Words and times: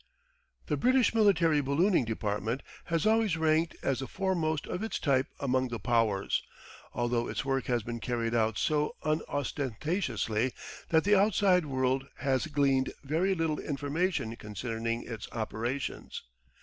The 0.65 0.77
British 0.77 1.13
military 1.13 1.61
ballooning 1.61 2.05
department 2.05 2.63
has 2.85 3.05
always 3.05 3.37
ranked 3.37 3.75
as 3.83 3.99
the 3.99 4.07
foremost 4.07 4.65
of 4.65 4.81
its 4.81 4.97
type 4.97 5.27
among 5.39 5.67
the 5.67 5.77
Powers, 5.77 6.41
although 6.91 7.27
its 7.27 7.45
work 7.45 7.67
has 7.67 7.83
been 7.83 7.99
carried 7.99 8.33
out 8.33 8.57
so 8.57 8.95
unostentatiously 9.03 10.53
that 10.89 11.03
the 11.03 11.15
outside 11.15 11.67
world 11.67 12.07
has 12.17 12.47
gleaned 12.47 12.93
very 13.03 13.35
little 13.35 13.59
information 13.59 14.35
concerning 14.37 15.03
its 15.03 15.27
operations. 15.33 16.23